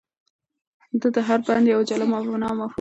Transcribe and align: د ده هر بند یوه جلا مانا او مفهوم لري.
د 1.01 1.03
ده 1.13 1.21
هر 1.27 1.39
بند 1.47 1.65
یوه 1.73 1.83
جلا 1.89 2.05
مانا 2.11 2.47
او 2.49 2.55
مفهوم 2.61 2.61
لري. 2.61 2.67